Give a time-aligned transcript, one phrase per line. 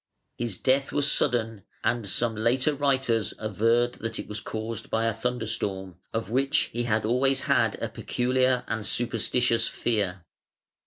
[0.39, 5.13] His death was sudden, and some later writers averred that it was caused by a
[5.13, 10.25] thunderstorm, of which he had always had a peculiar and superstitious fear.